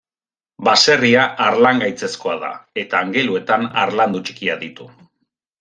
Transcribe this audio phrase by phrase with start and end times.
[0.67, 2.51] Baserria harlangaitzezkoa da
[2.85, 4.93] eta angeluetan harlandu txikiak ditu.